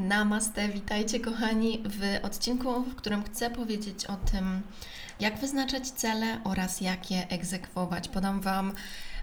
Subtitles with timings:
[0.00, 4.62] Namaste, witajcie kochani w odcinku, w którym chcę powiedzieć o tym,
[5.20, 8.08] jak wyznaczać cele oraz jak je egzekwować.
[8.08, 8.72] Podam Wam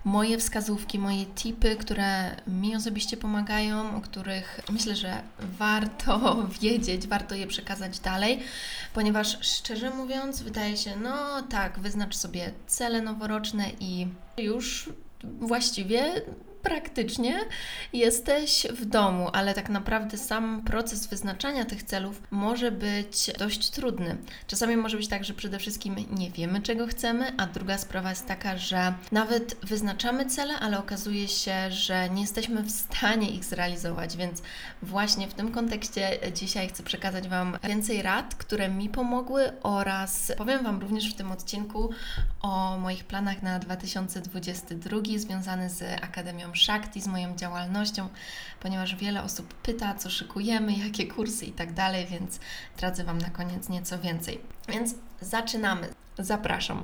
[0.05, 7.35] moje wskazówki, moje tipy, które mi osobiście pomagają, o których myślę, że warto wiedzieć, warto
[7.35, 8.39] je przekazać dalej,
[8.94, 14.07] ponieważ szczerze mówiąc, wydaje się, no tak, wyznacz sobie cele noworoczne i
[14.37, 14.89] już
[15.23, 16.21] właściwie
[16.68, 17.40] praktycznie
[17.94, 24.17] jesteś w domu, ale tak naprawdę sam proces wyznaczania tych celów może być dość trudny.
[24.48, 28.25] Czasami może być tak, że przede wszystkim nie wiemy, czego chcemy, a druga sprawa jest
[28.25, 34.17] taka, że nawet wyznaczamy cele, ale okazuje się, że nie jesteśmy w stanie ich zrealizować,
[34.17, 34.41] więc
[34.81, 40.63] właśnie w tym kontekście dzisiaj chcę przekazać Wam więcej rad, które mi pomogły oraz powiem
[40.63, 41.89] Wam również w tym odcinku
[42.41, 48.09] o moich planach na 2022 związany z Akademią Shakti, z moją działalnością,
[48.59, 52.39] ponieważ wiele osób pyta, co szykujemy, jakie kursy i tak dalej, więc
[52.75, 54.41] zdradzę Wam na koniec nieco więcej.
[54.69, 55.89] Więc zaczynamy.
[56.17, 56.83] Zapraszam.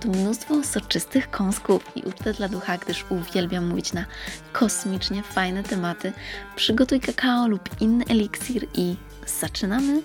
[0.00, 4.04] tu mnóstwo soczystych kąsków i ucztę dla ducha, gdyż uwielbiam mówić na
[4.52, 6.12] kosmicznie fajne tematy.
[6.56, 8.96] Przygotuj kakao lub inny eliksir i
[9.40, 10.02] zaczynamy!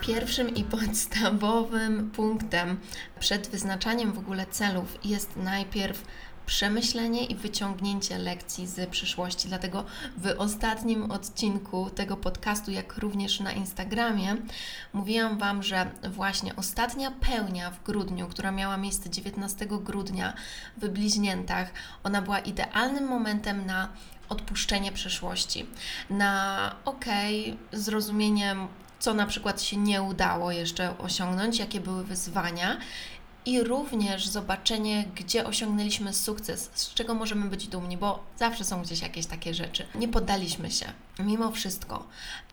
[0.00, 2.78] Pierwszym i podstawowym punktem
[3.20, 6.02] przed wyznaczaniem w ogóle celów jest najpierw
[6.48, 9.48] przemyślenie i wyciągnięcie lekcji z przyszłości.
[9.48, 9.84] Dlatego
[10.16, 14.36] w ostatnim odcinku tego podcastu, jak również na Instagramie,
[14.92, 20.32] mówiłam Wam, że właśnie ostatnia pełnia w grudniu, która miała miejsce 19 grudnia
[20.76, 21.72] w bliźniętach,
[22.04, 23.88] ona była idealnym momentem na
[24.28, 25.66] odpuszczenie przeszłości,
[26.10, 32.78] na okej, okay, zrozumieniem co na przykład się nie udało jeszcze osiągnąć, jakie były wyzwania
[33.48, 39.02] i również zobaczenie, gdzie osiągnęliśmy sukces, z czego możemy być dumni, bo zawsze są gdzieś
[39.02, 39.86] jakieś takie rzeczy.
[39.94, 40.86] Nie poddaliśmy się,
[41.18, 42.06] mimo wszystko.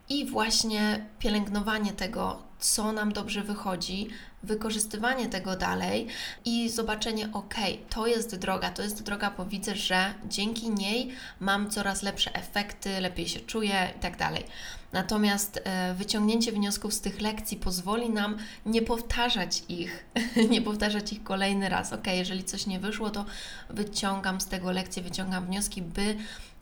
[0.09, 4.07] I właśnie pielęgnowanie tego, co nam dobrze wychodzi,
[4.43, 6.07] wykorzystywanie tego dalej
[6.45, 7.55] i zobaczenie, ok,
[7.89, 12.99] to jest droga, to jest droga, bo widzę, że dzięki niej mam coraz lepsze efekty,
[12.99, 14.43] lepiej się czuję i tak dalej.
[14.95, 20.05] Natomiast e, wyciągnięcie wniosków z tych lekcji pozwoli nam nie powtarzać ich,
[20.53, 21.93] nie powtarzać ich kolejny raz.
[21.93, 23.25] Ok, jeżeli coś nie wyszło, to
[23.69, 26.15] wyciągam z tego lekcje, wyciągam wnioski, by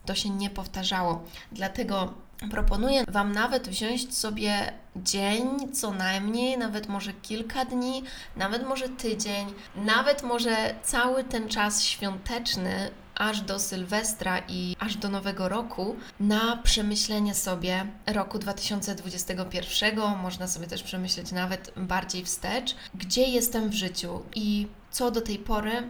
[0.05, 1.23] to się nie powtarzało.
[1.51, 2.13] Dlatego
[2.51, 8.03] proponuję Wam nawet wziąć sobie dzień, co najmniej, nawet może kilka dni,
[8.35, 15.09] nawet może tydzień, nawet może cały ten czas świąteczny aż do Sylwestra i aż do
[15.09, 20.17] Nowego Roku na przemyślenie sobie roku 2021.
[20.21, 25.39] Można sobie też przemyśleć nawet bardziej wstecz, gdzie jestem w życiu i co do tej
[25.39, 25.83] pory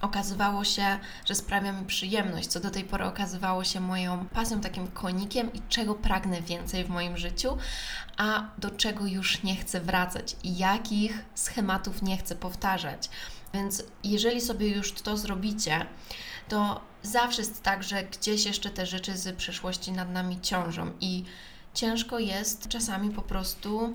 [0.00, 4.86] okazywało się, że sprawia mi przyjemność, co do tej pory okazywało się moją pasją, takim
[4.86, 7.56] konikiem i czego pragnę więcej w moim życiu,
[8.16, 13.10] a do czego już nie chcę wracać i jakich schematów nie chcę powtarzać.
[13.54, 15.86] Więc jeżeli sobie już to zrobicie,
[16.48, 21.24] to zawsze jest tak, że gdzieś jeszcze te rzeczy z przeszłości nad nami ciążą i
[21.74, 23.94] ciężko jest czasami po prostu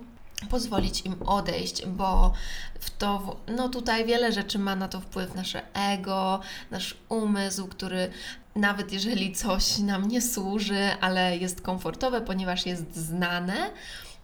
[0.49, 2.33] pozwolić im odejść, bo
[2.79, 6.39] w to, no tutaj wiele rzeczy ma na to wpływ, nasze ego,
[6.71, 8.11] nasz umysł, który
[8.55, 13.71] nawet jeżeli coś nam nie służy, ale jest komfortowe, ponieważ jest znane,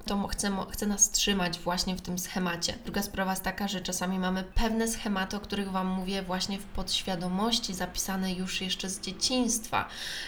[0.05, 2.73] to chce, chce nas trzymać właśnie w tym schemacie.
[2.83, 6.65] Druga sprawa jest taka, że czasami mamy pewne schematy, o których Wam mówię właśnie w
[6.65, 9.87] podświadomości, zapisane już jeszcze z dzieciństwa,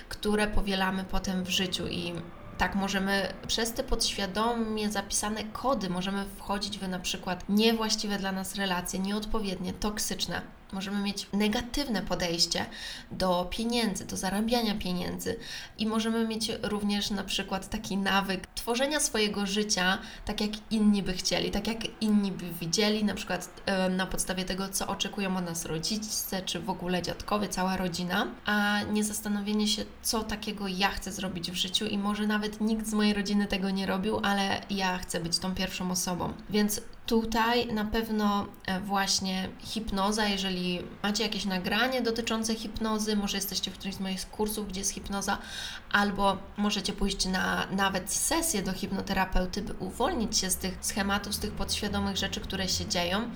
[0.09, 2.13] które powielamy potem w życiu i
[2.57, 8.55] tak, możemy przez te podświadomie zapisane kody możemy wchodzić w na przykład niewłaściwe dla nas
[8.55, 12.65] relacje, nieodpowiednie, toksyczne możemy mieć negatywne podejście
[13.11, 15.35] do pieniędzy, do zarabiania pieniędzy
[15.77, 21.13] i możemy mieć również na przykład taki nawyk tworzenia swojego życia tak, jak inni by
[21.13, 25.65] chcieli, tak jak inni by widzieli, na przykład na podstawie tego, co oczekują od nas
[25.65, 31.11] rodzice, czy w ogóle dziadkowie, cała rodzina, a nie zastanowienie się, co takiego ja chcę
[31.11, 34.97] zrobić w życiu i może nawet nikt z mojej rodziny tego nie robił, ale ja
[34.97, 36.33] chcę być tą pierwszą osobą.
[36.49, 40.56] Więc Tutaj na pewno e, właśnie hipnoza, jeżeli
[41.03, 45.37] macie jakieś nagranie dotyczące hipnozy, może jesteście w którymś z moich kursów, gdzie jest hipnoza,
[45.91, 51.39] albo możecie pójść na nawet sesję do hipnoterapeuty, by uwolnić się z tych schematów, z
[51.39, 53.29] tych podświadomych rzeczy, które się dzieją.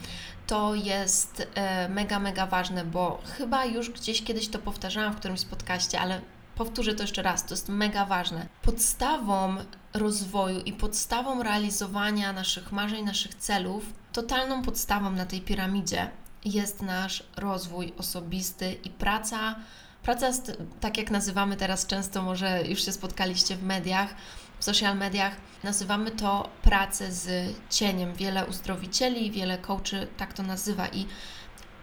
[0.48, 5.40] To jest e, mega, mega ważne, bo chyba już gdzieś kiedyś to powtarzałam w którymś
[5.40, 6.22] spotkaście, ale
[6.56, 8.48] powtórzę to jeszcze raz, to jest mega ważne.
[8.62, 9.56] Podstawą
[9.94, 13.84] rozwoju i podstawą realizowania naszych marzeń, naszych celów,
[14.14, 16.10] totalną podstawą na tej piramidzie
[16.46, 19.56] jest nasz rozwój osobisty i praca.
[20.04, 20.32] Praca,
[20.80, 24.16] tak jak nazywamy teraz często, może już się spotkaliście w mediach,
[24.60, 28.14] w social mediach, nazywamy to pracę z cieniem.
[28.14, 31.06] Wiele uzdrowicieli, wiele coachy tak to nazywa i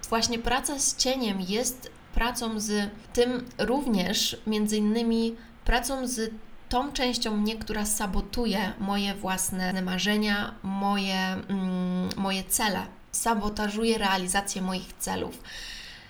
[0.09, 6.33] właśnie praca z cieniem jest pracą z tym również, między innymi pracą z
[6.69, 12.87] tą częścią mnie, która sabotuje moje własne marzenia, moje, mm, moje cele,
[13.19, 15.43] sabotażuje realizację moich celów.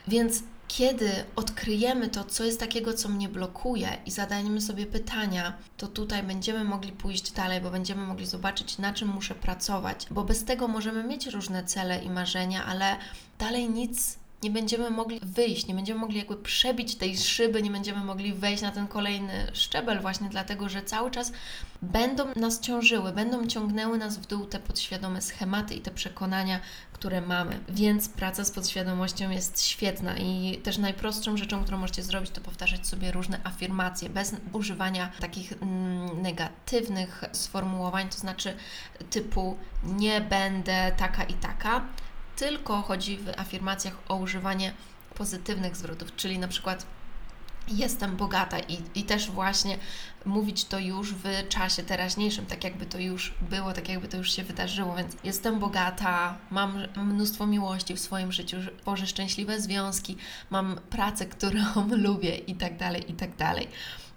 [0.09, 5.87] Więc kiedy odkryjemy to, co jest takiego, co mnie blokuje i zadajemy sobie pytania, to
[5.87, 10.45] tutaj będziemy mogli pójść dalej, bo będziemy mogli zobaczyć, na czym muszę pracować, bo bez
[10.45, 12.97] tego możemy mieć różne cele i marzenia, ale
[13.39, 18.05] dalej nic nie będziemy mogli wyjść, nie będziemy mogli jakby przebić tej szyby, nie będziemy
[18.05, 21.33] mogli wejść na ten kolejny szczebel, właśnie dlatego, że cały czas
[21.83, 26.61] będą nas ciążyły, będą ciągnęły nas w dół te podświadome schematy i te przekonania,
[26.93, 27.61] które mamy.
[27.69, 32.87] Więc praca z podświadomością jest świetna i też najprostszą rzeczą, którą możecie zrobić, to powtarzać
[32.87, 38.57] sobie różne afirmacje bez używania takich mm, negatywnych sformułowań, to znaczy
[39.11, 41.85] typu nie będę taka i taka
[42.39, 44.73] tylko chodzi w afirmacjach o używanie
[45.15, 46.87] pozytywnych zwrotów, czyli na przykład
[47.69, 49.79] jestem bogata i, i też właśnie
[50.25, 54.33] mówić to już w czasie teraźniejszym, tak jakby to już było, tak jakby to już
[54.33, 60.17] się wydarzyło, więc jestem bogata, mam mnóstwo miłości w swoim życiu, tworzę szczęśliwe związki,
[60.51, 61.61] mam pracę, którą
[61.91, 63.69] lubię i tak dalej, i tak dalej.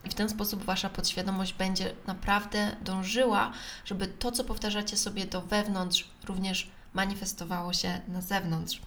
[0.05, 3.51] I w ten sposób Wasza podświadomość będzie naprawdę dążyła,
[3.85, 8.81] żeby to, co powtarzacie sobie do wewnątrz, również manifestowało się na zewnątrz.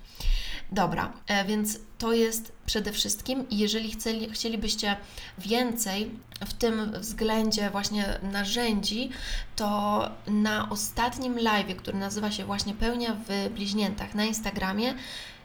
[0.72, 4.96] Dobra, e, więc to jest przede wszystkim, jeżeli chcieli, chcielibyście
[5.38, 6.10] więcej
[6.46, 9.10] w tym względzie właśnie narzędzi,
[9.56, 14.94] to na ostatnim live, który nazywa się właśnie Pełnia w Bliźniętach na Instagramie,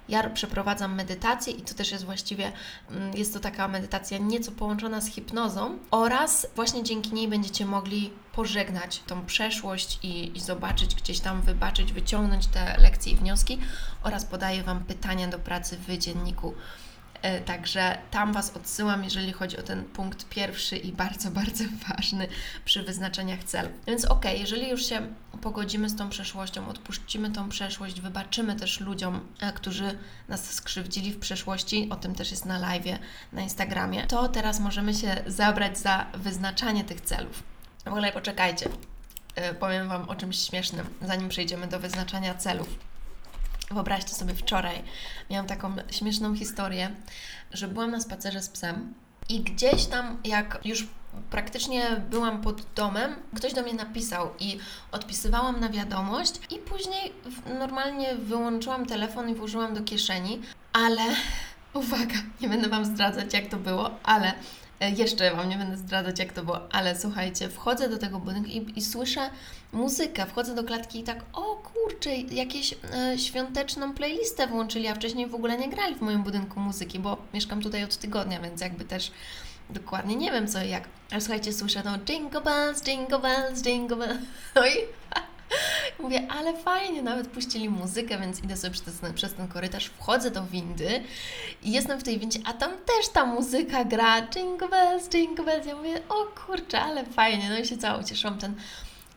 [0.10, 2.52] ja przeprowadzam medytację i to też jest właściwie,
[2.92, 8.14] mm, jest to taka medytacja nieco połączona z hipnozą oraz właśnie dzięki niej będziecie mogli
[8.34, 13.60] pożegnać tą przeszłość i, i zobaczyć, gdzieś tam wybaczyć, wyciągnąć te lekcje i wnioski
[14.04, 16.54] oraz podaję Wam pytania do pracy w dzienniku
[17.46, 22.28] także tam Was odsyłam, jeżeli chodzi o ten punkt pierwszy i bardzo, bardzo ważny
[22.66, 23.72] przy wyznaczeniach celów.
[23.88, 25.08] Więc ok, jeżeli już się
[25.42, 31.20] pogodzimy z tą przeszłością, odpuścimy tą przeszłość, wybaczymy też ludziom, e, którzy nas skrzywdzili w
[31.20, 33.00] przeszłości, o tym też jest na live
[33.34, 37.44] na Instagramie, to teraz możemy się zabrać za wyznaczanie tych celów.
[37.84, 38.70] W ogóle poczekajcie,
[39.36, 42.89] e, powiem Wam o czymś śmiesznym, zanim przejdziemy do wyznaczania celów.
[43.72, 44.84] Wyobraźcie sobie, wczoraj
[45.30, 46.92] miałam taką śmieszną historię,
[47.52, 48.94] że byłam na spacerze z psem
[49.30, 50.88] i gdzieś tam, jak już
[51.30, 54.58] praktycznie byłam pod domem, ktoś do mnie napisał i
[54.92, 57.14] odpisywałam na wiadomość i później
[57.60, 60.42] normalnie wyłączyłam telefon i włożyłam do kieszeni,
[60.74, 61.02] ale
[61.74, 64.34] uwaga, nie będę Wam zdradzać jak to było, ale
[64.88, 68.74] jeszcze Wam nie będę zdradzać, jak to było, ale słuchajcie, wchodzę do tego budynku i,
[68.76, 69.30] i słyszę
[69.74, 75.28] muzykę, wchodzę do klatki i tak, o kurczę, jakieś e, świąteczną playlistę włączyli, a wcześniej
[75.28, 78.86] w ogóle nie grali w moim budynku muzyki, bo mieszkam tutaj od tygodnia, więc jakby
[78.86, 79.12] też
[79.70, 80.84] dokładnie nie wiem co i jak.
[81.12, 84.22] Ale słuchajcie, słyszę to jingle bells, jingle bells, jingle bells.
[84.56, 84.99] No i
[86.04, 90.32] Mówię, ale fajnie, nawet puścili muzykę, więc idę sobie przez ten, przez ten korytarz, wchodzę
[90.32, 91.04] do windy
[91.64, 95.66] i jestem w tej windzie, a tam też ta muzyka gra, jingle bells, jingle bells.
[95.68, 98.56] Ja mówię, o kurczę, ale fajnie, no i się cała ucieszyłam ten...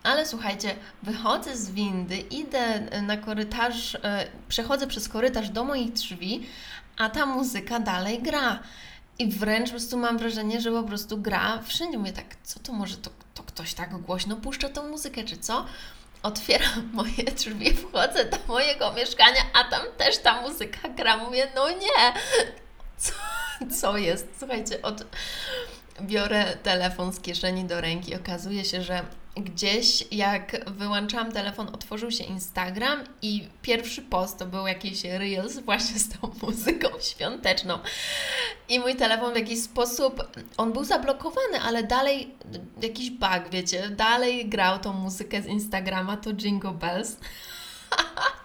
[0.02, 6.46] Ale słuchajcie, wychodzę z windy, idę na korytarz, e, przechodzę przez korytarz do moich drzwi,
[6.98, 8.58] a ta muzyka dalej gra.
[9.18, 11.98] I wręcz po prostu mam wrażenie, że po prostu gra wszędzie.
[11.98, 15.66] Mówię tak, co to może, to, to ktoś tak głośno puszcza tą muzykę, czy co?
[16.22, 21.16] Otwieram moje drzwi, wchodzę do mojego mieszkania, a tam też ta muzyka gra.
[21.16, 22.12] Mówię, no nie,
[22.96, 23.12] co,
[23.80, 24.28] co jest?
[24.38, 25.04] Słuchajcie, od...
[26.00, 28.16] biorę telefon z kieszeni do ręki.
[28.16, 29.02] Okazuje się, że
[29.36, 35.98] gdzieś jak wyłączałam telefon, otworzył się Instagram i pierwszy post to był jakiś Reels właśnie
[35.98, 37.78] z tą muzyką świąteczną.
[38.68, 42.34] I mój telefon w jakiś sposób, on był zablokowany, ale dalej
[42.82, 47.16] jakiś bug, wiecie, dalej grał tą muzykę z Instagrama, to Jingle Bells.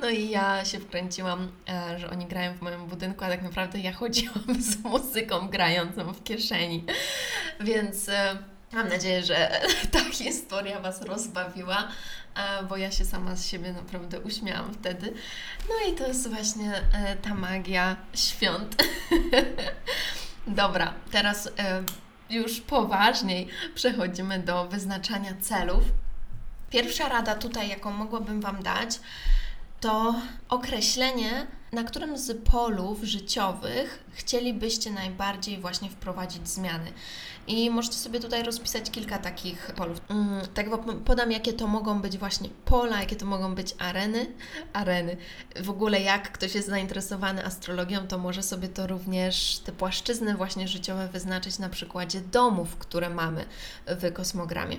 [0.00, 3.78] No i ja się wkręciłam, e, że oni grają w moim budynku, a tak naprawdę
[3.78, 6.84] ja chodziłam z muzyką grającą w kieszeni.
[7.60, 8.36] Więc e,
[8.72, 9.60] mam nadzieję, że
[9.92, 11.88] ta historia Was rozbawiła,
[12.34, 15.14] e, bo ja się sama z siebie naprawdę uśmiałam wtedy.
[15.68, 16.72] No i to jest właśnie
[17.22, 18.82] ta magia świąt.
[20.46, 21.48] Dobra, teraz
[22.30, 25.84] już poważniej przechodzimy do wyznaczania celów.
[26.70, 29.00] Pierwsza rada tutaj, jaką mogłabym Wam dać,
[29.80, 30.14] to
[30.48, 36.92] określenie, na którym z polów życiowych chcielibyście najbardziej właśnie wprowadzić zmiany.
[37.46, 40.00] I możecie sobie tutaj rozpisać kilka takich polów.
[40.08, 40.66] Mm, tak
[41.04, 44.26] podam, jakie to mogą być właśnie pola, jakie to mogą być areny.
[44.72, 45.16] Areny.
[45.62, 50.68] W ogóle jak ktoś jest zainteresowany astrologią, to może sobie to również te płaszczyzny właśnie
[50.68, 53.44] życiowe wyznaczyć na przykładzie domów, które mamy
[53.86, 54.76] w kosmogramie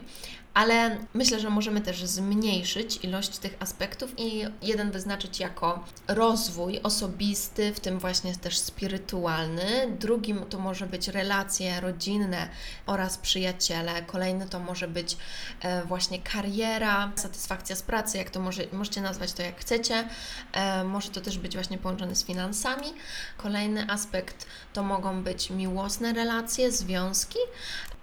[0.54, 7.74] ale myślę, że możemy też zmniejszyć ilość tych aspektów i jeden wyznaczyć jako rozwój osobisty,
[7.74, 9.98] w tym właśnie też spirytualny.
[10.00, 12.50] Drugim to może być relacje rodzinne
[12.86, 14.02] oraz przyjaciele.
[14.02, 15.18] Kolejny to może być
[15.62, 20.08] e, właśnie kariera, satysfakcja z pracy, jak to może, możecie nazwać to jak chcecie.
[20.54, 22.94] E, może to też być właśnie połączone z finansami.
[23.38, 27.40] Kolejny aspekt to mogą być miłosne relacje, związki,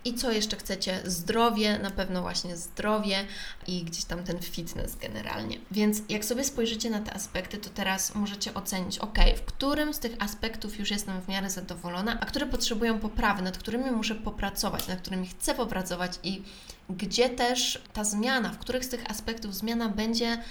[0.05, 1.01] i co jeszcze chcecie?
[1.05, 3.25] Zdrowie, na pewno właśnie zdrowie
[3.67, 5.59] i gdzieś tam ten fitness generalnie.
[5.71, 9.99] Więc jak sobie spojrzycie na te aspekty, to teraz możecie ocenić, ok, w którym z
[9.99, 14.89] tych aspektów już jestem w miarę zadowolona, a które potrzebują poprawy, nad którymi muszę popracować,
[14.89, 16.43] nad którymi chcę popracować i
[16.91, 20.43] gdzie też ta zmiana, w których z tych aspektów zmiana będzie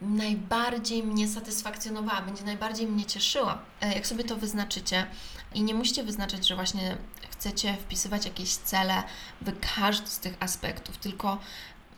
[0.00, 3.62] najbardziej mnie satysfakcjonowała, będzie najbardziej mnie cieszyła.
[3.80, 5.06] E, jak sobie to wyznaczycie
[5.54, 6.96] i nie musicie wyznaczać, że właśnie
[7.40, 9.02] chcecie wpisywać jakieś cele
[9.40, 11.38] w każdy z tych aspektów, tylko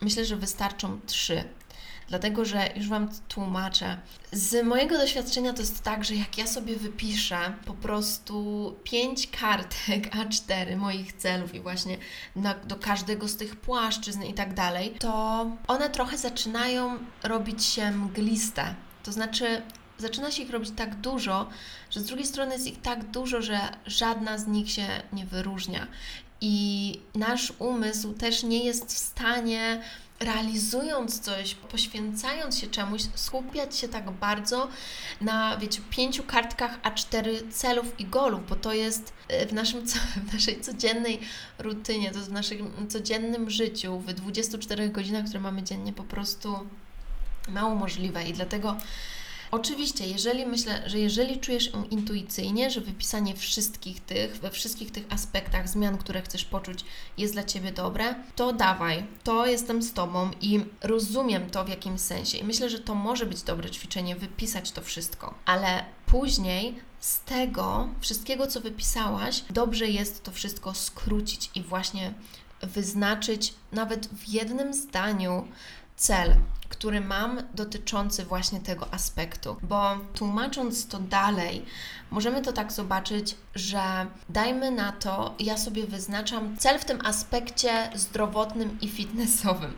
[0.01, 1.43] myślę, że wystarczą trzy.
[2.07, 3.97] Dlatego, że już Wam tłumaczę.
[4.31, 10.15] Z mojego doświadczenia to jest tak, że jak ja sobie wypiszę po prostu pięć kartek
[10.15, 11.97] A4 moich celów i właśnie
[12.35, 17.91] na, do każdego z tych płaszczyzn i tak dalej, to one trochę zaczynają robić się
[17.91, 18.75] mgliste.
[19.03, 19.61] To znaczy,
[19.97, 21.49] zaczyna się ich robić tak dużo,
[21.89, 25.87] że z drugiej strony jest ich tak dużo, że żadna z nich się nie wyróżnia.
[26.41, 29.81] I nasz umysł też nie jest w stanie
[30.19, 34.67] realizując coś, poświęcając się czemuś, skupiać się tak bardzo
[35.21, 39.85] na, wiecie, pięciu kartkach A4 celów i golów, bo to jest e, w, naszym,
[40.29, 41.19] w naszej codziennej
[41.59, 46.59] rutynie, to jest w naszym codziennym życiu, w 24 godzinach, które mamy dziennie, po prostu
[47.49, 48.77] mało możliwe i dlatego
[49.53, 55.69] Oczywiście, jeżeli myślę, że jeżeli czujesz intuicyjnie, że wypisanie wszystkich tych, we wszystkich tych aspektach
[55.69, 56.85] zmian, które chcesz poczuć,
[57.17, 62.01] jest dla Ciebie dobre, to dawaj, to jestem z Tobą i rozumiem to w jakimś
[62.01, 62.37] sensie.
[62.37, 67.89] I myślę, że to może być dobre ćwiczenie, wypisać to wszystko, ale później z tego
[67.99, 72.13] wszystkiego, co wypisałaś, dobrze jest to wszystko skrócić i właśnie
[72.61, 75.47] wyznaczyć nawet w jednym zdaniu
[75.95, 76.35] cel,
[76.69, 79.57] który mam dotyczący właśnie tego aspektu.
[79.63, 81.65] Bo tłumacząc to dalej,
[82.11, 83.81] możemy to tak zobaczyć, że
[84.29, 89.73] dajmy na to, ja sobie wyznaczam cel w tym aspekcie zdrowotnym i fitnessowym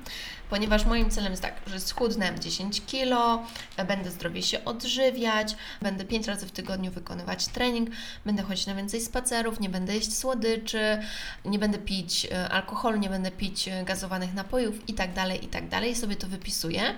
[0.49, 3.43] ponieważ moim celem jest tak, że schudnę 10 kilo,
[3.87, 7.89] będę zdrowie się odżywiać, będę 5 razy w tygodniu wykonywać trening,
[8.25, 10.97] będę chodzić na więcej spacerów, nie będę jeść słodyczy,
[11.45, 15.47] nie będę pić e, alkoholu, nie będę pić e, gazowanych napojów i tak dalej, i
[15.47, 15.65] tak.
[15.91, 16.95] I sobie to wypisuję.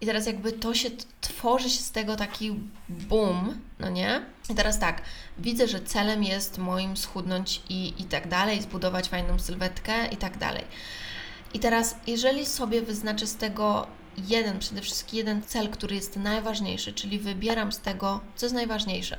[0.00, 2.54] I teraz jakby to się tworzy się z tego taki
[2.88, 4.22] boom, no nie?
[4.50, 5.02] I teraz tak,
[5.38, 10.38] widzę, że celem jest moim schudnąć i, i tak dalej, zbudować fajną sylwetkę i tak
[10.38, 10.64] dalej.
[11.54, 13.86] I teraz, jeżeli sobie wyznaczę z tego
[14.28, 19.18] jeden, przede wszystkim jeden cel, który jest najważniejszy, czyli wybieram z tego, co jest najważniejsze.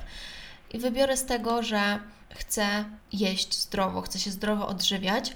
[0.73, 5.33] I wybiorę z tego, że chcę jeść zdrowo, chcę się zdrowo odżywiać,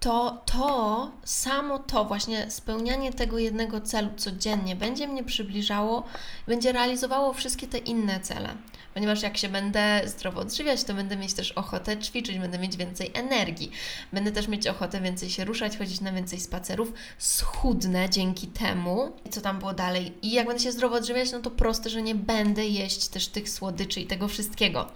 [0.00, 6.04] to to, samo to, właśnie spełnianie tego jednego celu codziennie będzie mnie przybliżało,
[6.46, 8.54] będzie realizowało wszystkie te inne cele.
[8.94, 13.10] Ponieważ jak się będę zdrowo odżywiać, to będę mieć też ochotę ćwiczyć, będę mieć więcej
[13.14, 13.70] energii,
[14.12, 19.12] będę też mieć ochotę więcej się ruszać, chodzić na więcej spacerów, schudnę dzięki temu.
[19.30, 20.12] Co tam było dalej?
[20.22, 23.50] I jak będę się zdrowo odżywiać, no to proste, że nie będę jeść też tych
[23.50, 24.88] słodyczy i tego wszystkiego.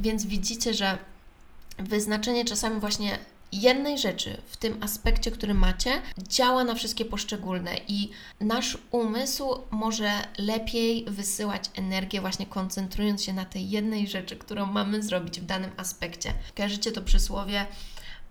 [0.00, 0.98] Więc widzicie, że
[1.78, 3.18] wyznaczenie czasami właśnie
[3.52, 10.12] jednej rzeczy w tym aspekcie, który macie, działa na wszystkie poszczególne i nasz umysł może
[10.38, 15.70] lepiej wysyłać energię, właśnie koncentrując się na tej jednej rzeczy, którą mamy zrobić w danym
[15.76, 16.32] aspekcie.
[16.56, 17.66] Kojarzycie to przysłowie?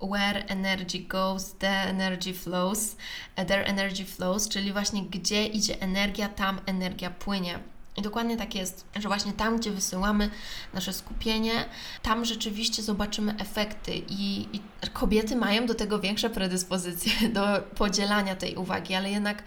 [0.02, 2.96] Where energy goes, the energy flows,
[3.36, 7.60] there energy flows, czyli właśnie gdzie idzie energia, tam energia płynie.
[7.98, 10.30] I dokładnie tak jest, że właśnie tam, gdzie wysyłamy
[10.74, 11.66] nasze skupienie,
[12.02, 14.62] tam rzeczywiście zobaczymy efekty i, i,
[14.94, 19.44] kobiety mają do tego większe predyspozycje do podzielania tej uwagi, ale jednak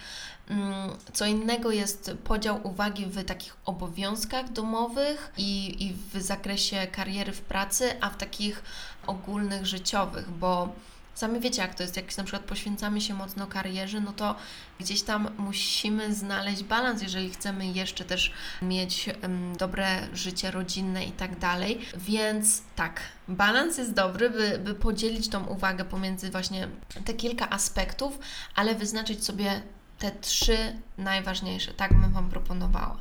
[0.49, 7.33] mm, co innego jest podział uwagi w takich obowiązkach domowych i, i w zakresie kariery
[7.33, 8.63] w pracy, a w takich
[9.07, 10.69] ogólnych życiowych, bo
[11.15, 14.37] Sami wiecie, jak to jest, jak na przykład poświęcamy się mocno karierze, no to
[14.81, 19.11] gdzieś tam musimy znaleźć balans, jeżeli chcemy jeszcze też mieć
[19.59, 21.79] dobre życie rodzinne i tak dalej.
[21.97, 26.69] Więc tak, balans jest dobry, by, by podzielić tą uwagę pomiędzy właśnie
[27.05, 28.19] te kilka aspektów,
[28.55, 29.63] ale wyznaczyć sobie
[29.99, 30.57] te trzy
[30.99, 31.75] najważniejsze.
[31.75, 32.99] Tak bym Wam proponowała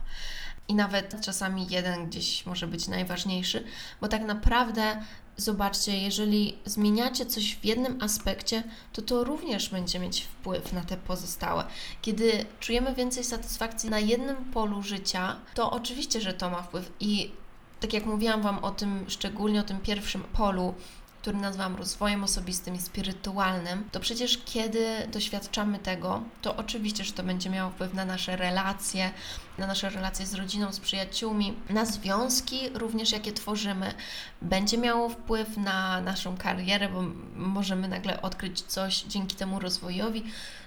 [0.72, 3.64] i nawet czasami jeden gdzieś może być najważniejszy,
[4.02, 5.02] bo tak naprawdę
[5.38, 10.98] zobaczcie, jeżeli zmieniacie coś w jednym aspekcie, to to również będzie mieć wpływ na te
[10.98, 11.64] pozostałe.
[12.02, 17.32] Kiedy czujemy więcej satysfakcji na jednym polu życia, to oczywiście, że to ma wpływ i
[17.80, 20.74] tak jak mówiłam Wam o tym, szczególnie o tym pierwszym polu,
[21.22, 27.24] który nazwałam rozwojem osobistym i spirytualnym, to przecież kiedy doświadczamy tego, to oczywiście, że to
[27.24, 29.12] będzie miało wpływ na nasze relacje,
[29.58, 33.94] na nasze relacje z rodziną, z przyjaciółmi, na związki również, jakie tworzymy.
[34.42, 37.04] Będzie miało wpływ na naszą karierę, bo
[37.36, 40.24] możemy nagle odkryć coś dzięki temu rozwojowi,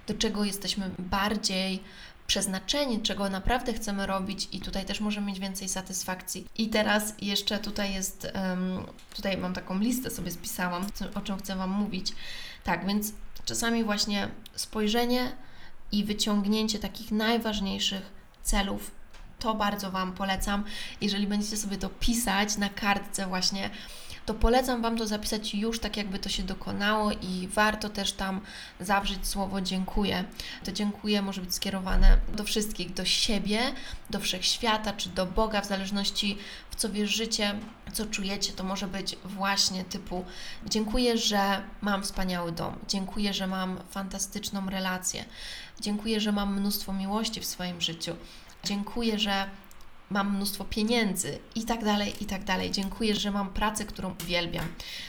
[0.06, 1.82] do czego jesteśmy bardziej
[2.26, 6.47] przeznaczenie, czego naprawdę chcemy robić i tutaj też możemy mieć więcej satysfakcji.
[6.59, 8.33] I teraz jeszcze tutaj jest,
[9.16, 12.12] tutaj mam taką listę sobie spisałam, o czym chcę Wam mówić.
[12.64, 13.12] Tak, więc
[13.45, 15.33] czasami właśnie spojrzenie
[15.93, 18.02] i wyciągnięcie takich najważniejszych
[18.43, 18.90] celów
[19.38, 20.64] to bardzo Wam polecam.
[21.00, 23.71] Jeżeli będziecie sobie to pisać na kartce właśnie
[24.26, 28.40] to polecam Wam to zapisać już tak, jakby to się dokonało i warto też tam
[28.81, 30.25] zawrzeć słowo dziękuję.
[30.64, 33.60] To dziękuję może być skierowane do wszystkich, do siebie,
[34.10, 36.39] do wszechświata czy do Boga, w zależności
[36.71, 37.54] w co wierzycie,
[37.93, 38.52] co czujecie.
[38.52, 40.25] To może być właśnie typu
[40.67, 45.25] dziękuję, że mam wspaniały dom, dziękuję, że mam fantastyczną relację,
[45.80, 48.17] dziękuję, że mam mnóstwo miłości w swoim życiu.
[48.65, 49.50] Dziękuję, że
[50.10, 52.71] mam mnóstwo pieniędzy i tak dalej, i tak dalej.
[52.71, 54.67] Dziękuję, że mam pracę, którą uwielbiam.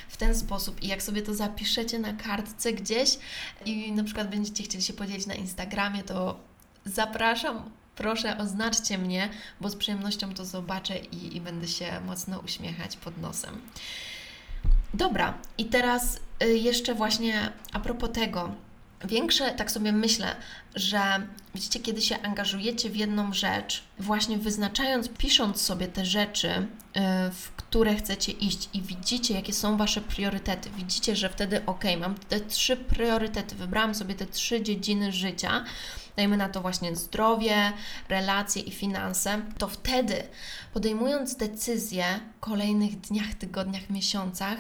[0.10, 3.18] W ten sposób i jak sobie to zapiszecie na kartce gdzieś
[3.66, 6.40] i na przykład będziecie chcieli się podzielić na Instagramie, to
[6.86, 7.70] zapraszam.
[7.96, 9.30] Proszę, oznaczcie mnie,
[9.62, 13.62] bo z przyjemnością to zobaczę i, i będę się mocno uśmiechać pod nosem.
[14.94, 18.56] Dobra, i teraz y, jeszcze właśnie a propos tego,
[19.04, 20.36] większe, tak sobie myślę,
[20.76, 27.00] że widzicie, kiedy się angażujecie w jedną rzecz, właśnie wyznaczając, pisząc sobie te rzeczy, y,
[27.32, 32.16] w które chcecie iść i widzicie, jakie są Wasze priorytety, widzicie, że wtedy, ok, mam
[32.16, 35.66] te trzy priorytety, wybrałam sobie te trzy dziedziny życia,
[36.16, 37.74] dajmy na to właśnie zdrowie,
[38.10, 40.24] relacje i finanse, to wtedy
[40.74, 42.06] podejmując decyzje
[42.38, 44.58] w kolejnych dniach, tygodniach, miesiącach,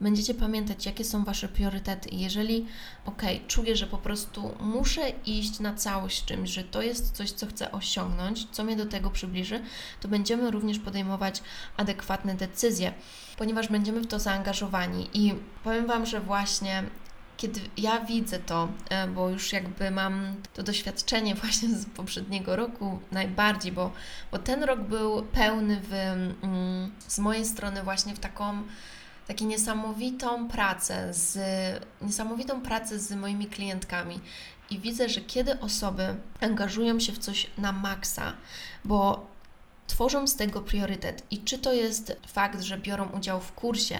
[0.00, 2.08] będziecie pamiętać, jakie są Wasze priorytety.
[2.12, 2.66] Jeżeli,
[3.06, 7.46] ok, czuję, że po prostu muszę iść na całość czymś, że to jest coś, co
[7.46, 9.60] chcę osiągnąć, co mnie do tego przybliży,
[10.00, 11.42] to będziemy również podejmować
[11.76, 12.92] adekwatne decyzje,
[13.36, 15.08] ponieważ będziemy w to zaangażowani.
[15.14, 16.82] I powiem Wam, że właśnie
[17.36, 22.98] kiedy ja widzę to, e, bo już jakby mam to doświadczenie właśnie z poprzedniego roku
[23.12, 23.92] najbardziej, bo,
[24.32, 28.62] bo ten rok był pełny w, mm, z mojej strony właśnie w taką
[29.26, 31.38] taką niesamowitą pracę z
[32.02, 34.20] niesamowitą pracę z moimi klientkami.
[34.70, 38.32] I widzę, że kiedy osoby angażują się w coś na maksa,
[38.84, 39.26] bo
[39.86, 41.22] tworzą z tego priorytet.
[41.30, 43.98] I czy to jest fakt, że biorą udział w kursie?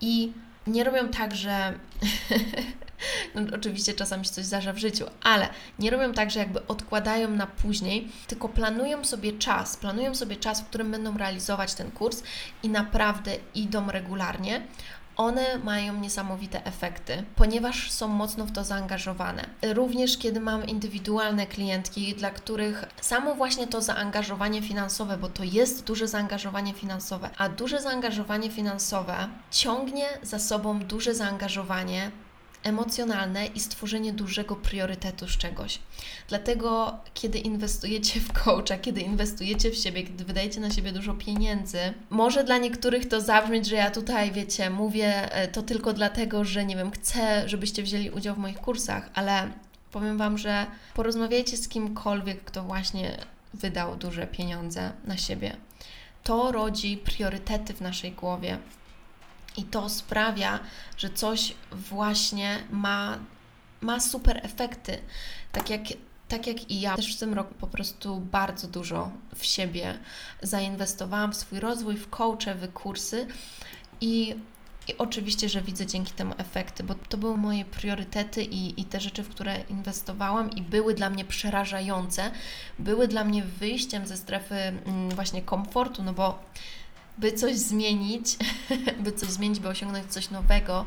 [0.00, 0.32] I
[0.66, 1.72] nie robią tak, że.
[3.34, 5.48] no, oczywiście czasami się coś zdarza w życiu, ale
[5.78, 10.60] nie robią tak, że jakby odkładają na później, tylko planują sobie czas, planują sobie czas,
[10.60, 12.22] w którym będą realizować ten kurs
[12.62, 14.62] i naprawdę idą regularnie.
[15.16, 19.46] One mają niesamowite efekty, ponieważ są mocno w to zaangażowane.
[19.62, 25.84] Również kiedy mam indywidualne klientki, dla których samo właśnie to zaangażowanie finansowe, bo to jest
[25.84, 32.10] duże zaangażowanie finansowe, a duże zaangażowanie finansowe ciągnie za sobą duże zaangażowanie
[32.64, 35.78] emocjonalne i stworzenie dużego priorytetu z czegoś.
[36.28, 41.78] Dlatego, kiedy inwestujecie w coacha, kiedy inwestujecie w siebie, kiedy wydajecie na siebie dużo pieniędzy,
[42.10, 46.64] może dla niektórych to zabrzmieć, że ja tutaj, wiecie, mówię e, to tylko dlatego, że
[46.64, 49.50] nie wiem, chcę, żebyście wzięli udział w moich kursach, ale
[49.92, 53.18] powiem Wam, że porozmawiajcie z kimkolwiek, kto właśnie
[53.54, 55.56] wydał duże pieniądze na siebie.
[56.22, 58.58] To rodzi priorytety w naszej głowie.
[59.56, 60.60] I to sprawia,
[60.96, 63.18] że coś właśnie ma,
[63.80, 64.98] ma super efekty.
[65.52, 65.80] Tak jak,
[66.28, 69.98] tak jak i ja też w tym roku po prostu bardzo dużo w siebie
[70.42, 73.26] zainwestowałam, w swój rozwój, w coache, w kursy
[74.00, 74.34] i
[74.88, 79.00] i oczywiście, że widzę dzięki temu efekty, bo to były moje priorytety i, i te
[79.00, 82.30] rzeczy, w które inwestowałam i były dla mnie przerażające,
[82.78, 86.38] były dla mnie wyjściem ze strefy mm, właśnie komfortu, no bo
[87.18, 88.36] by coś zmienić,
[89.04, 90.84] by coś zmienić, by osiągnąć coś nowego,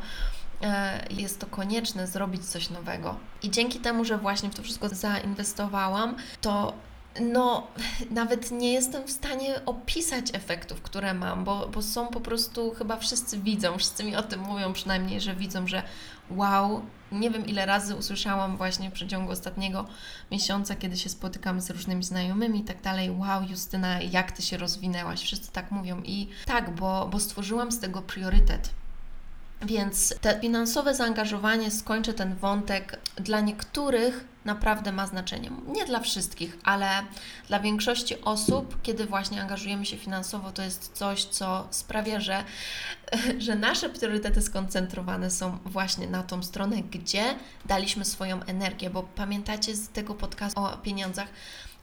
[0.61, 3.15] e, jest to konieczne zrobić coś nowego.
[3.43, 6.73] I dzięki temu, że właśnie w to wszystko zainwestowałam, to
[7.21, 7.67] no,
[8.11, 12.97] nawet nie jestem w stanie opisać efektów, które mam, bo, bo są po prostu, chyba
[12.97, 15.83] wszyscy widzą, wszyscy mi o tym mówią przynajmniej, że widzą, że
[16.29, 19.85] wow, nie wiem ile razy usłyszałam właśnie w przeciągu ostatniego
[20.31, 24.57] miesiąca, kiedy się spotykam z różnymi znajomymi i tak dalej, wow Justyna, jak Ty się
[24.57, 28.69] rozwinęłaś, wszyscy tak mówią i tak, bo, bo stworzyłam z tego priorytet.
[29.61, 35.51] Więc te finansowe zaangażowanie, skończę ten wątek, dla niektórych naprawdę ma znaczenie.
[35.67, 36.89] Nie dla wszystkich, ale
[37.47, 42.43] dla większości osób, kiedy właśnie angażujemy się finansowo, to jest coś, co sprawia, że,
[43.45, 47.23] że nasze priorytety skoncentrowane są właśnie na tą stronę, gdzie
[47.65, 51.27] daliśmy swoją energię, bo pamiętacie z tego podcastu o pieniądzach,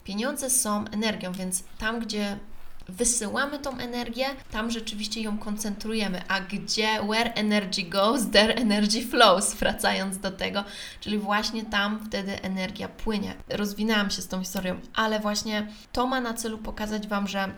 [0.04, 2.38] pieniądze są energią, więc tam, gdzie
[2.88, 6.22] wysyłamy tą energię, tam rzeczywiście ją koncentrujemy.
[6.28, 10.64] A gdzie, where energy goes, there energy flows, wracając do tego,
[11.00, 13.34] czyli właśnie tam wtedy energia płynie.
[13.48, 17.54] Rozwinęłam się z tą historią, ale właśnie to ma na celu pokazać Wam, że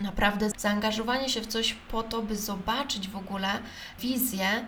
[0.00, 3.48] naprawdę zaangażowanie się w coś po to, by zobaczyć w ogóle
[4.00, 4.66] wizję,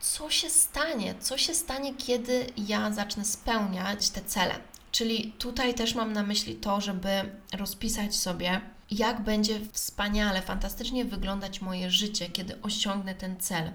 [0.00, 4.54] co się stanie, co się stanie, kiedy ja zacznę spełniać te cele.
[4.92, 7.10] Czyli tutaj też mam na myśli to, żeby
[7.52, 13.72] rozpisać sobie jak będzie wspaniale, fantastycznie wyglądać moje życie, kiedy osiągnę ten cel,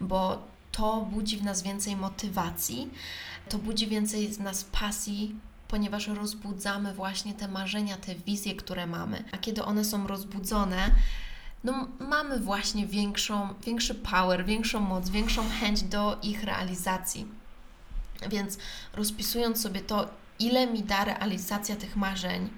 [0.00, 2.90] bo to budzi w nas więcej motywacji,
[3.48, 5.34] to budzi więcej w nas pasji,
[5.68, 9.24] ponieważ rozbudzamy właśnie te marzenia, te wizje, które mamy.
[9.32, 10.90] A kiedy one są rozbudzone,
[11.64, 17.26] no, mamy właśnie większą, większy power, większą moc, większą chęć do ich realizacji.
[18.28, 18.58] Więc
[18.94, 22.50] rozpisując sobie to, ile mi da realizacja tych marzeń,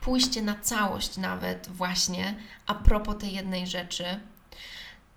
[0.00, 2.34] pójście na całość nawet właśnie
[2.66, 4.04] a propos tej jednej rzeczy,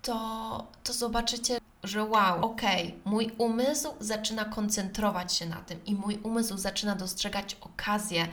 [0.02, 5.94] to, to zobaczycie, że wow, okej, okay, mój umysł zaczyna koncentrować się na tym i
[5.94, 8.28] mój umysł zaczyna dostrzegać okazję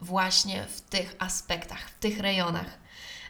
[0.00, 2.78] właśnie w tych aspektach, w tych rejonach.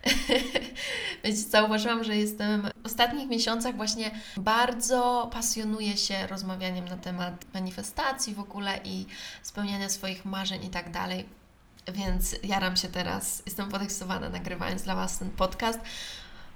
[1.25, 8.35] Więc zauważyłam, że jestem w ostatnich miesiącach właśnie bardzo pasjonuję się rozmawianiem na temat manifestacji
[8.35, 9.07] w ogóle i
[9.43, 11.38] spełniania swoich marzeń i tak dalej.
[11.92, 15.81] Więc jaram się teraz, jestem podekscytowana nagrywając dla Was ten podcast,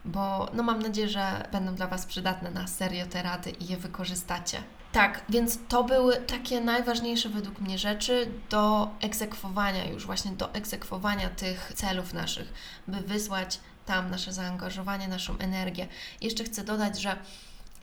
[0.05, 3.77] bo no mam nadzieję, że będą dla Was przydatne na serio te rady i je
[3.77, 4.63] wykorzystacie.
[4.93, 11.29] Tak, więc to były takie najważniejsze według mnie rzeczy do egzekwowania już, właśnie do egzekwowania
[11.31, 12.53] tych celów naszych,
[12.89, 15.89] by wysłać tam nasze zaangażowanie, naszą energię.
[16.21, 17.17] Jeszcze chcę dodać, że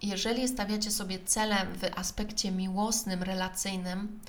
[0.01, 4.19] jeżeli stawiacie sobie celem w aspekcie miłosnym, relacyjnym,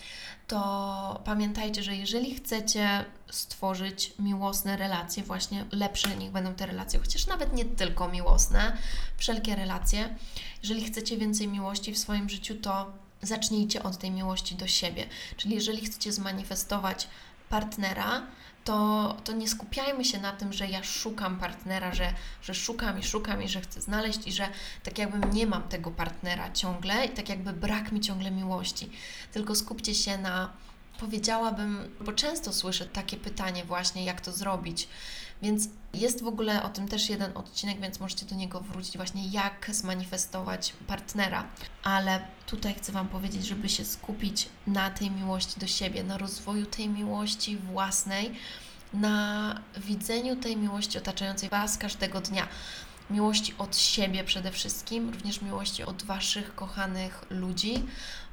[0.46, 7.26] to pamiętajcie, że jeżeli chcecie stworzyć miłosne relacje, właśnie lepsze niech będą te relacje, chociaż
[7.26, 8.76] nawet nie tylko miłosne,
[9.16, 10.14] wszelkie relacje,
[10.62, 15.06] jeżeli chcecie więcej miłości w swoim życiu, to zacznijcie od tej miłości do siebie.
[15.36, 17.08] Czyli jeżeli chcecie zmanifestować
[17.48, 18.26] partnera,
[18.64, 23.02] to, to nie skupiajmy się na tym, że ja szukam partnera, że, że szukam i
[23.02, 24.48] szukam i że chcę znaleźć i że
[24.82, 28.90] tak jakbym nie mam tego partnera ciągle i tak jakby brak mi ciągle miłości.
[29.32, 30.52] Tylko skupcie się na,
[31.00, 34.88] powiedziałabym, bo często słyszę takie pytanie właśnie, jak to zrobić.
[35.42, 39.28] Więc jest w ogóle o tym też jeden odcinek, więc możecie do niego wrócić, właśnie
[39.28, 41.46] jak zmanifestować partnera.
[41.82, 46.66] Ale tutaj chcę Wam powiedzieć, żeby się skupić na tej miłości do siebie, na rozwoju
[46.66, 48.32] tej miłości własnej,
[48.92, 52.48] na widzeniu tej miłości otaczającej Was każdego dnia.
[53.10, 57.86] miłości od siebie przede wszystkim, również miłości od Waszych kochanych ludzi,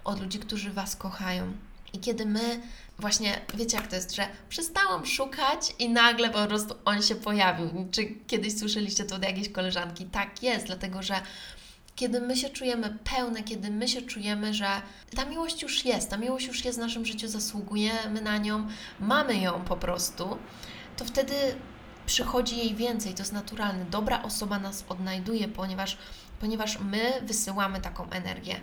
[0.04, 1.54] od ludzi, którzy Was kochają.
[1.94, 2.62] I kiedy my,
[3.00, 7.88] właśnie, wiecie jak to jest, że przestałam szukać i nagle po prostu on się pojawił.
[7.92, 10.06] Czy kiedyś słyszeliście to od jakiejś koleżanki?
[10.06, 11.16] Tak jest, dlatego że
[11.96, 14.68] kiedy my się czujemy pełne, kiedy my się czujemy, że
[15.16, 18.68] ta miłość już jest, ta miłość już jest w naszym życiu, zasługujemy na nią,
[19.00, 20.38] mamy ją po prostu,
[20.98, 21.34] to wtedy
[22.06, 23.86] przychodzi jej więcej, to jest naturalne.
[23.86, 25.98] Dobra osoba nas odnajduje, ponieważ,
[26.40, 28.62] ponieważ my wysyłamy taką energię.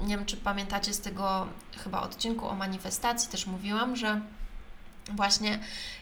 [0.00, 1.46] Nie wiem, czy pamiętacie z tego
[1.84, 4.20] chyba odcinku o manifestacji, też mówiłam, że
[5.12, 5.58] właśnie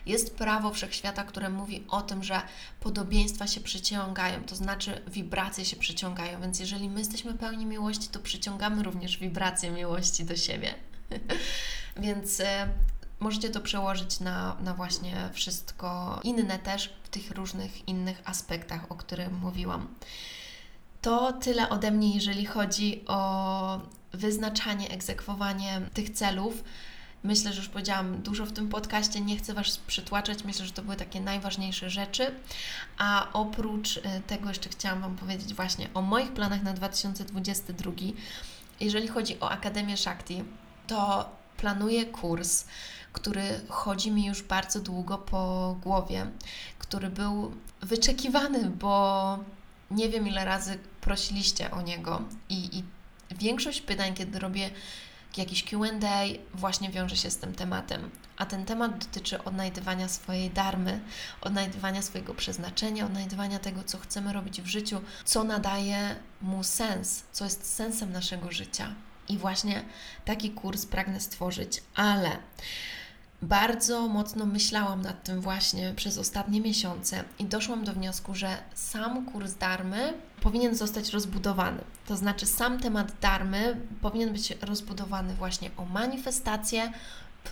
[0.06, 2.42] jest prawo wszechświata, które mówi o tym, że
[2.80, 6.40] podobieństwa się przyciągają, to znaczy wibracje się przyciągają.
[6.40, 10.74] Więc jeżeli my jesteśmy pełni miłości, to przyciągamy również wibracje miłości do siebie.
[11.96, 12.68] Więc e,
[13.20, 18.94] możecie to przełożyć na, na właśnie wszystko inne też w tych różnych innych aspektach, o
[18.94, 19.88] których mówiłam.
[21.06, 23.80] To tyle ode mnie, jeżeli chodzi o
[24.12, 26.64] wyznaczanie, egzekwowanie tych celów.
[27.22, 30.44] Myślę, że już powiedziałam dużo w tym podcaście, nie chcę Was przytłaczać.
[30.44, 32.34] Myślę, że to były takie najważniejsze rzeczy.
[32.98, 37.92] A oprócz y, tego jeszcze chciałam Wam powiedzieć właśnie o moich planach na 2022.
[38.80, 40.44] Jeżeli chodzi o Akademię Shakti,
[40.86, 42.64] to planuję kurs,
[43.12, 46.26] który chodzi mi już bardzo długo po głowie,
[46.78, 49.38] który był wyczekiwany, bo
[49.90, 52.84] nie wiem ile razy prosiliście o niego i, i
[53.34, 54.70] większość pytań, kiedy robię
[55.36, 55.78] jakiś QA,
[56.54, 58.10] właśnie wiąże się z tym tematem.
[58.36, 61.00] A ten temat dotyczy odnajdywania swojej darmy,
[61.40, 67.44] odnajdywania swojego przeznaczenia, odnajdywania tego, co chcemy robić w życiu, co nadaje mu sens, co
[67.44, 68.94] jest sensem naszego życia.
[69.28, 69.84] I właśnie
[70.24, 72.36] taki kurs pragnę stworzyć, ale
[73.42, 79.26] bardzo mocno myślałam nad tym właśnie przez ostatnie miesiące i doszłam do wniosku, że sam
[79.26, 81.80] kurs darmy powinien zostać rozbudowany.
[82.06, 86.92] To znaczy, sam temat darmy powinien być rozbudowany właśnie o manifestację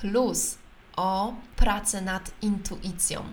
[0.00, 0.58] plus
[0.96, 3.24] o pracę nad intuicją.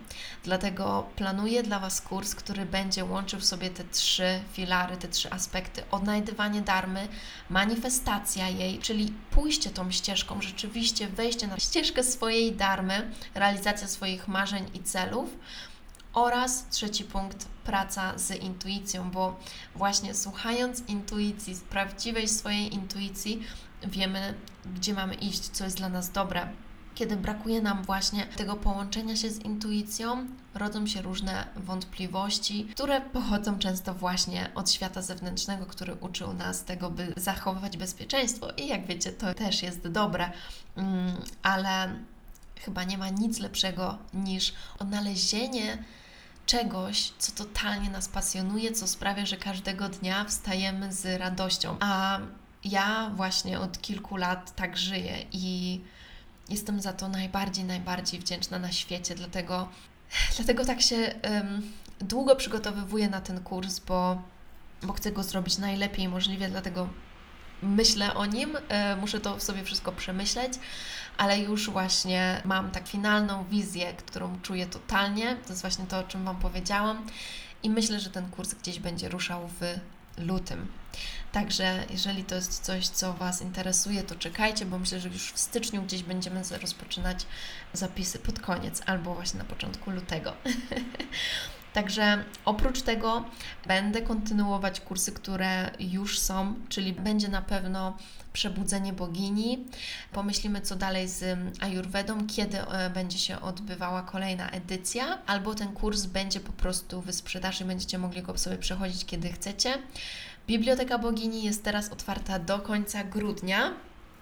[0.43, 5.84] Dlatego planuję dla Was kurs, który będzie łączył sobie te trzy filary, te trzy aspekty:
[5.91, 7.08] odnajdywanie darmy,
[7.50, 14.69] manifestacja jej, czyli pójście tą ścieżką, rzeczywiście wejście na ścieżkę swojej darmy, realizacja swoich marzeń
[14.74, 15.30] i celów.
[16.13, 19.39] Oraz trzeci punkt, praca z intuicją, bo
[19.76, 23.43] właśnie słuchając intuicji, z prawdziwej swojej intuicji,
[23.84, 24.34] wiemy,
[24.76, 26.47] gdzie mamy iść, co jest dla nas dobre
[27.02, 33.60] kiedy brakuje nam właśnie tego połączenia się z intuicją, rodzą się różne wątpliwości, które pochodzą
[33.60, 38.48] często właśnie od świata zewnętrznego, który uczył nas tego, by zachowywać bezpieczeństwo.
[38.58, 40.32] I jak wiecie, to też jest dobre,
[40.76, 41.96] mm, ale
[42.66, 45.84] chyba nie ma nic lepszego niż odnalezienie
[46.46, 51.78] czegoś, co totalnie nas pasjonuje, co sprawia, że każdego dnia wstajemy z radością.
[51.80, 52.20] A
[52.64, 55.82] ja właśnie od kilku lat tak żyję i
[56.52, 59.70] jestem za to najbardziej, najbardziej wdzięczna na świecie, dlatego,
[60.36, 64.22] dlatego tak się um, długo przygotowywuję na ten kurs, bo,
[64.84, 66.90] bo chcę go zrobić najlepiej możliwie, dlatego
[67.62, 70.54] myślę o nim, e, muszę to sobie wszystko przemyśleć,
[71.18, 75.36] ale już właśnie mam tak finalną wizję, którą czuję totalnie.
[75.36, 77.06] To jest właśnie to, o czym Wam powiedziałam.
[77.64, 79.80] I myślę, że ten kurs gdzieś będzie ruszał w
[80.17, 80.67] lutym.
[81.32, 85.39] Także jeżeli to jest coś, co Was interesuje, to czekajcie, bo myślę, że już w
[85.39, 87.26] styczniu gdzieś będziemy rozpoczynać
[87.74, 90.34] zapisy pod koniec albo właśnie na początku lutego.
[91.74, 93.26] Także oprócz tego
[93.65, 97.97] będę kontynuować kursy, które już są, czyli będzie na pewno
[98.34, 99.65] przebudzenie bogini.
[100.12, 106.06] Pomyślimy, co dalej z Ayurvedą, kiedy e, będzie się odbywała kolejna edycja, albo ten kurs
[106.06, 109.74] będzie po prostu w sprzedaży, będziecie mogli go sobie przechodzić, kiedy chcecie.
[110.48, 113.74] Biblioteka Bogini jest teraz otwarta do końca grudnia.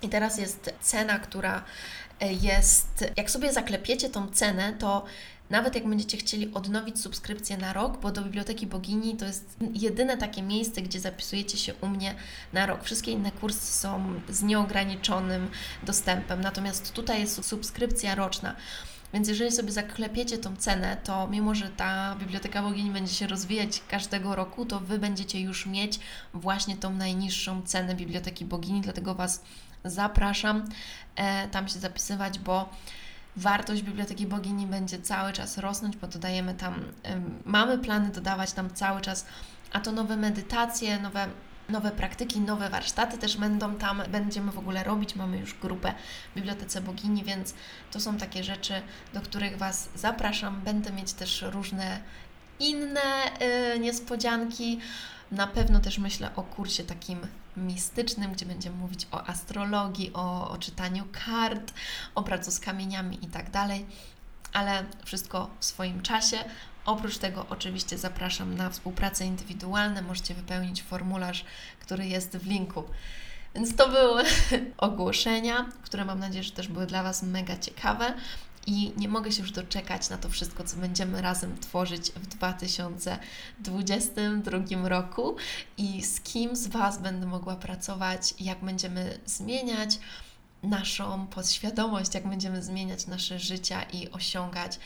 [0.02, 1.63] I teraz jest cena, która
[2.19, 3.06] e, jest.
[3.17, 5.06] Jak sobie zaklepiecie tą cenę, to
[5.50, 10.18] nawet jak będziecie chcieli odnowić subskrypcję na rok, bo do Biblioteki Bogini to jest jedyne
[10.18, 12.16] takie miejsce, gdzie zapisujecie się u mnie
[12.54, 12.84] na rok.
[12.84, 15.50] Wszystkie inne kursy są z nieograniczonym
[15.84, 18.56] dostępem, natomiast tutaj jest subskrypcja roczna.
[19.14, 23.82] Więc jeżeli sobie zaklepiecie tą cenę, to mimo, że ta Biblioteka Bogini będzie się rozwijać
[23.88, 26.00] każdego roku, to Wy będziecie już mieć
[26.34, 29.44] właśnie tą najniższą cenę Biblioteki Bogini, dlatego Was
[29.86, 30.70] zapraszam
[31.16, 32.70] e, tam się zapisywać, bo
[33.39, 36.84] wartość Biblioteki Bogini będzie cały czas rosnąć, bo dodajemy tam,
[37.45, 39.25] mamy plany dodawać tam cały czas,
[39.73, 41.28] a to nowe medytacje, nowe
[41.69, 45.15] nowe praktyki, nowe warsztaty też będą tam, będziemy w ogóle robić.
[45.15, 45.93] Mamy już grupę
[46.32, 47.54] w Bibliotece Bogini, więc
[47.91, 48.73] to są takie rzeczy,
[49.13, 50.62] do których Was zapraszam.
[50.62, 51.99] Będę mieć też różne
[52.60, 53.02] inne
[53.75, 54.80] y, niespodzianki.
[55.32, 57.19] Na pewno też myślę o kursie takim
[57.60, 61.74] mistycznym, gdzie będziemy mówić o astrologii, o, o czytaniu kart,
[62.15, 63.50] o pracy z kamieniami i tak
[64.54, 66.38] ale wszystko w swoim czasie.
[66.86, 70.02] Oprócz tego oczywiście zapraszam na współpracę indywidualne.
[70.02, 71.45] Możecie wypełnić formularz,
[71.80, 72.84] który jest w linku.
[73.56, 74.24] Więc to były
[74.78, 78.13] ogłoszenia, które mam nadzieję, że też były dla Was mega ciekawe.
[78.67, 84.89] I nie mogę się już doczekać na to wszystko, co będziemy razem tworzyć w 2022
[84.89, 85.36] roku
[85.78, 90.00] i z kim z Was będę mogła pracować, jak będziemy zmieniać
[90.63, 94.80] naszą podświadomość, jak będziemy zmieniać nasze życia i osiągać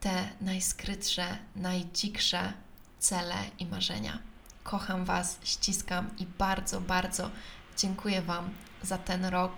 [0.00, 2.52] te najskrytsze, najdziksze
[2.98, 4.18] cele i marzenia.
[4.62, 7.30] Kocham Was, ściskam i bardzo, bardzo
[7.78, 8.50] dziękuję Wam
[8.82, 9.52] za ten rok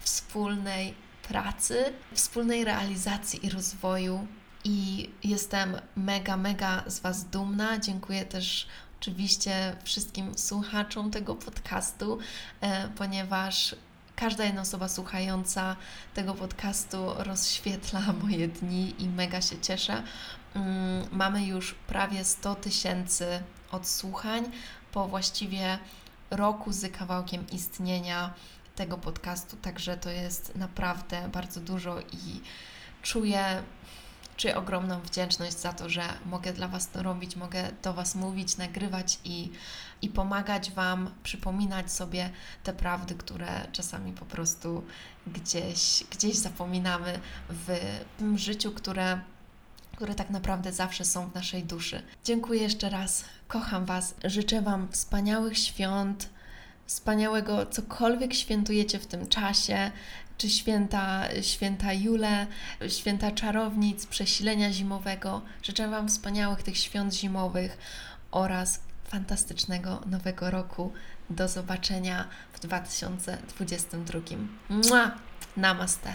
[0.00, 0.94] wspólnej
[1.28, 4.26] pracy, wspólnej realizacji i rozwoju.
[4.64, 7.78] I jestem mega, mega z Was dumna.
[7.78, 8.66] Dziękuję też
[9.00, 12.18] oczywiście wszystkim słuchaczom tego podcastu,
[12.60, 13.76] e, ponieważ
[14.16, 15.76] każda jedna osoba słuchająca
[16.14, 20.02] tego podcastu rozświetla moje dni i mega się cieszę.
[20.54, 23.26] Mm, mamy już prawie 100 tysięcy
[23.70, 24.50] odsłuchań
[24.92, 25.78] po właściwie
[26.30, 28.34] roku z kawałkiem istnienia
[28.78, 32.40] tego podcastu, także to jest naprawdę bardzo dużo i
[33.02, 33.62] czuję,
[34.36, 38.56] czuję ogromną wdzięczność za to, że mogę dla Was to robić, mogę do Was mówić,
[38.56, 39.50] nagrywać i,
[40.02, 42.30] i pomagać Wam, przypominać sobie
[42.64, 44.84] te prawdy, które czasami po prostu
[45.26, 47.78] gdzieś, gdzieś zapominamy w
[48.18, 49.20] tym życiu, które
[49.96, 52.02] które tak naprawdę zawsze są w naszej duszy.
[52.24, 56.28] Dziękuję jeszcze raz, kocham Was, życzę Wam wspaniałych świąt,
[56.88, 59.90] wspaniałego, cokolwiek świętujecie w tym czasie,
[60.38, 62.46] czy święta, święta Jule,
[62.88, 65.42] święta czarownic, przesilenia zimowego.
[65.62, 67.78] Życzę Wam wspaniałych tych świąt zimowych
[68.30, 70.92] oraz fantastycznego nowego roku.
[71.30, 74.20] Do zobaczenia w 2022.
[74.68, 75.10] Mua!
[75.56, 76.14] Namaste.